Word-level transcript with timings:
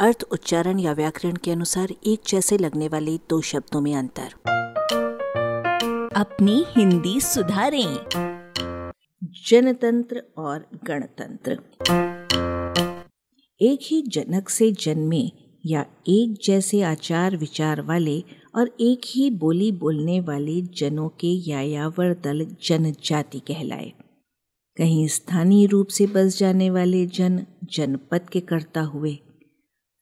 अर्थ, 0.00 0.22
उच्चारण 0.32 0.78
या 0.78 0.92
व्याकरण 0.92 1.36
के 1.36 1.50
अनुसार 1.50 1.88
एक 2.06 2.20
जैसे 2.28 2.58
लगने 2.58 2.88
वाले 2.88 3.16
दो 3.16 3.40
शब्दों 3.40 3.80
में 3.80 3.94
अंतर। 3.94 4.32
अपनी 6.16 6.64
हिंदी 6.68 7.20
सुधारें। 7.20 8.06
जनतंत्र 9.50 10.22
और 10.38 10.66
गणतंत्र। 10.84 11.52
एक 13.60 13.78
ही 13.82 14.02
जनक 14.02 14.48
से 14.48 14.72
जन्मे 14.72 15.22
या 15.66 15.86
एक 16.08 16.38
जैसे 16.44 16.82
आचार, 16.82 17.36
विचार 17.36 17.80
वाले 17.82 18.22
और 18.54 18.76
एक 18.80 19.00
ही 19.06 19.30
बोली 19.30 19.72
बोलने 19.72 20.20
वाले 20.20 20.60
जनों 20.60 21.08
के 21.08 21.50
यायावर 21.50 22.14
दल 22.24 22.46
जनजाति 22.64 23.38
कहलाए। 23.38 23.92
कहीं 24.76 25.08
स्थानीय 25.08 25.66
रूप 25.66 25.86
से 25.86 26.06
बस 26.06 26.38
जाने 26.38 26.70
वाले 26.70 27.06
जन 27.06 27.46
जनपद 27.64 28.30
के 28.32 28.40
करता 28.40 28.80
हुए। 28.80 29.18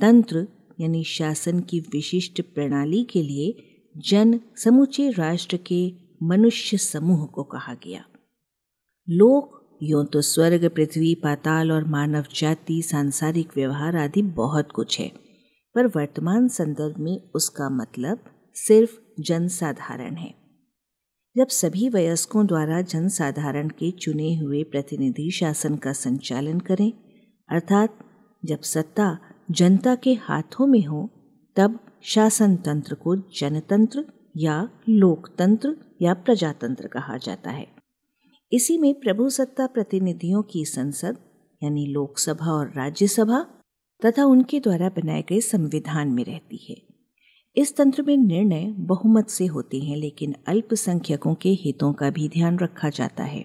तंत्र, 0.00 0.46
यानी 0.80 1.04
शासन 1.04 1.60
की 1.60 1.80
विशिष्ट 1.80 2.40
प्रणाली 2.40 3.04
के 3.04 3.22
लिए 3.22 3.70
जन 3.96 4.40
समूचे 4.56 5.10
राष्ट्र 5.10 5.56
के 5.56 5.92
मनुष्य 6.22 6.76
समूह 6.76 7.26
को 7.26 7.42
कहा 7.42 7.74
गया। 7.74 8.04
लोक, 9.08 9.78
यूँ 9.82 10.06
तो 10.06 10.20
स्वर्ग, 10.20 10.68
पृथ्वी, 10.68 11.14
पाताल 11.14 11.72
और 11.72 11.84
मानव 11.84 12.24
जाति, 12.34 12.82
सांसारिक 12.82 13.48
व्यवहार 13.56 13.96
आदि 13.96 14.22
बहुत 14.22 14.72
कुछ 14.72 15.00
है, 15.00 15.12
पर 15.74 15.86
वर्तमान 15.86 16.48
संदर्भ 16.48 16.98
में 16.98 17.30
उसका 17.34 17.68
मतलब 17.70 18.18
सिर्फ़ 18.54 19.22
जनसाधारण 19.22 20.14
है। 20.14 20.34
जब 21.36 21.48
सभी 21.48 21.88
वयस्कों 21.88 22.46
द्वारा 22.46 22.80
जनसाधारण 22.82 23.68
के 23.68 23.90
चुने 23.90 24.36
हुए 24.36 24.62
प्रतिनिधि 24.62 25.30
शासन 25.30 25.76
का 25.76 25.92
संचालन 25.92 26.60
करें, 26.60 26.92
अर्थात 27.50 27.98
जब 28.44 28.60
सत्ता 28.60 29.18
जनता 29.50 29.94
के 29.94 30.14
हाथों 30.14 30.66
में 30.66 30.84
हो, 30.84 31.10
तब 31.56 31.78
शासन 32.02 32.56
तंत्र 32.56 32.94
को 32.94 33.16
जनतंत्र 33.16 34.04
या 34.36 34.68
लोकतंत्र 34.88 35.76
या 36.02 36.14
प्रजातंत्र 36.14 36.86
कहा 36.86 37.16
जाता 37.16 37.50
है। 37.50 37.66
इसी 38.52 38.78
में 38.78 38.94
प्रभु 38.94 39.30
सत्ता 39.30 39.66
प्रतिनिधियों 39.66 40.42
की 40.42 40.64
संसद, 40.64 41.16
यानी 41.62 41.86
लोकसभा 41.86 42.52
और 42.52 42.72
राज्यसभा, 42.76 43.46
तथा 44.04 44.24
उनके 44.24 44.60
द्वारा 44.60 44.88
बनाए 44.88 45.22
गए 45.22 45.40
संविधान 45.40 46.08
में 46.08 46.24
रहती 46.24 46.56
है। 46.70 46.76
इस 47.56 47.76
तंत्र 47.76 48.02
में 48.02 48.16
निर्णय 48.16 48.74
बहुमत 48.78 49.28
से 49.28 49.46
होते 49.46 49.78
हैं, 49.78 49.96
लेकिन 49.96 50.34
अल्पसंख्यकों 50.48 51.34
के 51.34 51.48
हितों 51.48 51.92
का 51.92 52.10
भी 52.10 52.28
ध्यान 52.28 52.58
रखा 52.58 52.88
जाता 52.88 53.24
है। 53.24 53.44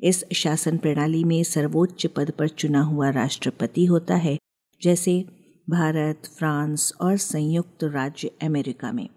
इस 0.00 0.24
शासन 0.32 0.78
प्रणाली 0.78 1.24
में 1.24 1.42
सर्वोच्च 1.42 2.06
पद 2.06 2.30
पर 2.30 2.48
चुना 2.48 2.82
हुआ 2.82 3.10
राष्ट्रपति 3.10 3.84
होता 3.84 4.14
है, 4.14 4.38
जैसे 4.82 5.39
भारत, 5.70 6.22
फ्रांस 6.38 6.92
और 7.00 7.16
संयुक्त 7.16 7.84
राज्य 7.84 8.30
अमेरिका 8.42 8.92
में। 8.92 9.08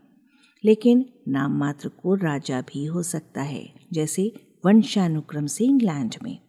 लेकिन 0.66 1.06
नाम 1.28 1.60
मात्र 1.60 1.90
को 1.90 2.16
राजा 2.16 2.62
भी 2.62 2.86
हो 2.86 3.04
सकता 3.04 3.42
है, 3.42 3.74
जैसे 3.94 4.34
वंशानुक्रम 4.66 5.46
से 5.46 5.66
इंग्लैंड 5.66 6.16
में। 6.24 6.40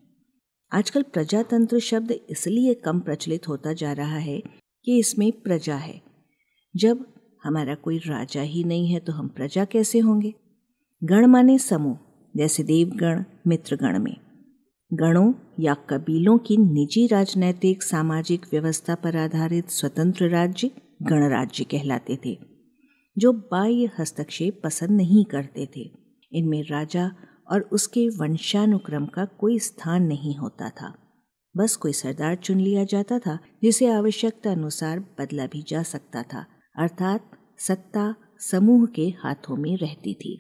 आजकल 0.73 1.03
प्रजातंत्र 1.03 1.79
शब्द 1.79 2.21
इसलिए 2.31 2.75
कम 2.75 3.01
प्रचलित 3.01 3.49
होता 3.49 3.73
जा 3.73 3.93
रहा 3.93 4.19
है 4.19 4.43
कि 4.85 4.99
इसमें 4.99 5.33
प्रजा 5.33 5.77
है। 5.77 6.03
जब 6.77 7.07
हमारा 7.45 7.75
कोई 7.75 7.99
राजा 7.99 8.43
ही 8.43 8.65
नहीं 8.65 8.89
है 8.89 9.01
तो 9.01 9.13
हम 9.13 9.29
प्रजा 9.29 9.65
कैसे 9.65 9.99
होंगे? 9.99 10.35
गण 11.05 11.27
माने 11.27 11.59
समूह, 11.59 11.99
जैसे 12.37 12.63
देवगण, 12.63 13.25
मित्रगण 13.47 13.99
में। 13.99 14.17
गणों 14.93 15.33
या 15.61 15.75
कबीलों 15.75 16.39
की 16.39 16.57
निजी 16.57 17.07
राजनैतिक, 17.07 17.83
सामाजिक 17.83 18.47
व्यवस्था 18.53 18.95
पर 18.95 19.17
आधारित 19.17 19.69
स्वतंत्र 19.69 20.29
राज्य 20.29 20.71
गणराज्य 21.03 21.65
कहलाते 21.65 22.19
थे, 22.27 22.39
जो 23.19 23.33
बाह्य 23.33 23.91
हस्तक्षेप 23.99 24.61
पसंद 24.65 24.91
नहीं 24.91 25.25
करते 25.25 25.69
थे। 25.77 25.91
इनमें 26.33 26.63
राजा 26.63 27.11
और 27.51 27.61
उसके 27.73 28.09
वंशानुक्रम 28.09 29.07
का 29.07 29.25
कोई 29.25 29.59
स्थान 29.59 30.03
नहीं 30.03 30.37
होता 30.37 30.69
था। 30.71 30.95
बस 31.57 31.77
कोई 31.77 31.93
सरदार 31.93 32.37
चुन 32.37 32.61
लिया 32.61 32.85
जाता 32.85 33.19
था, 33.19 33.39
जिसे 33.63 33.87
आवश्यकता 33.87 34.53
अनुसार 34.53 35.01
बदला 35.01 35.47
भी 35.47 35.65
जा 35.69 35.83
सकता 35.83 36.23
था, 36.23 36.47
अर्थात 36.79 37.31
सत्ता 37.59 38.15
समूह 38.41 38.87
के 38.87 39.03
हाथों 39.03 39.57
में 39.57 39.77
रहती 39.77 40.15
थी। 40.15 40.39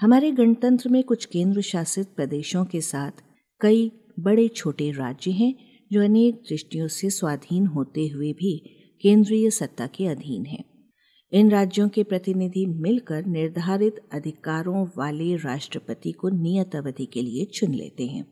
हमारे 0.00 0.30
गणतंत्र 0.30 0.88
में 0.88 1.02
कुछ 1.04 1.24
केंद्र 1.24 1.60
शासित 1.60 2.06
प्रदेशों 2.06 2.64
के 2.64 2.80
साथ 2.80 3.22
कई 3.60 3.92
बड़े 4.20 4.48
छोटे 4.48 4.90
राज्य 4.90 5.30
हैं 5.30 5.54
जो 5.92 6.04
अनेक 6.04 6.34
दृष्टियों 6.34 6.88
से 6.88 7.10
स्वाधीन 7.10 7.66
होते 7.66 8.06
हुए 8.08 8.32
भी 8.32 8.70
केंद्रीय 9.02 9.50
सत्ता 9.50 9.86
के 9.86 10.06
अधीन 10.06 10.46
हैं। 10.46 10.64
इन 11.32 11.50
राज्यों 11.50 11.88
के 11.88 12.02
प्रतिनिधि 12.02 12.66
मिलकर 12.66 13.26
निर्धारित 13.26 13.96
अधिकारों 14.12 14.86
वाले 14.98 15.36
राष्ट्रपति 15.36 16.12
को 16.12 16.28
नियत 16.28 16.76
अवधि 16.76 17.06
के 17.06 17.22
लिए 17.22 17.44
चुन 17.44 17.74
लेते 17.74 18.06
हैं। 18.06 18.26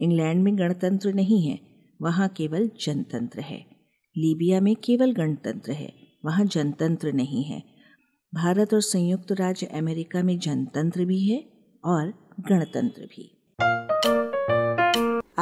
इंग्लैंड 0.00 0.42
में 0.42 0.58
गणतंत्र 0.58 1.12
नहीं 1.12 1.48
है, 1.48 1.60
वहाँ 2.02 2.28
केवल 2.28 2.70
जनतंत्र 2.80 3.40
है। 3.40 3.66
लीबिया 4.16 4.60
में 4.60 4.76
केवल 4.76 5.12
गणतंत्र 5.12 5.72
है, 5.72 5.94
वहाँ 6.24 6.44
जनतंत्र 6.44 7.12
नहीं 7.12 7.44
है। 7.44 7.62
भारत 8.34 8.74
और 8.74 8.80
संयुक्त 8.80 9.32
राज्य 9.32 9.66
अमेरिका 9.66 10.22
में 10.22 10.38
जनतंत्र 10.38 11.04
भी 11.04 11.28
है 11.28 11.44
और 11.84 12.14
गणतंत्र 12.40 13.02
भी। 13.02 13.33